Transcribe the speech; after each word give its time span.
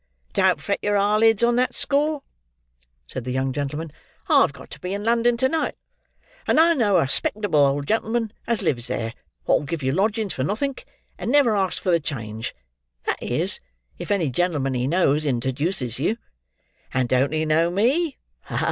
"Don't 0.33 0.59
fret 0.59 0.79
your 0.81 0.97
eyelids 0.97 1.43
on 1.43 1.57
that 1.57 1.75
score," 1.75 2.23
said 3.05 3.23
the 3.23 3.29
young 3.31 3.53
gentleman. 3.53 3.91
"I've 4.27 4.51
got 4.51 4.71
to 4.71 4.79
be 4.79 4.95
in 4.95 5.03
London 5.03 5.37
to 5.37 5.47
night; 5.47 5.75
and 6.47 6.59
I 6.59 6.73
know 6.73 6.97
a 6.97 7.07
'spectable 7.07 7.67
old 7.67 7.87
gentleman 7.87 8.33
as 8.47 8.63
lives 8.63 8.87
there, 8.87 9.13
wot'll 9.45 9.65
give 9.67 9.83
you 9.83 9.91
lodgings 9.91 10.33
for 10.33 10.43
nothink, 10.43 10.85
and 11.19 11.31
never 11.31 11.55
ask 11.55 11.79
for 11.79 11.91
the 11.91 11.99
change—that 11.99 13.21
is, 13.21 13.59
if 13.99 14.09
any 14.09 14.31
genelman 14.31 14.73
he 14.73 14.87
knows 14.87 15.23
interduces 15.23 15.99
you. 15.99 16.17
And 16.91 17.07
don't 17.07 17.31
he 17.31 17.45
know 17.45 17.69
me? 17.69 18.17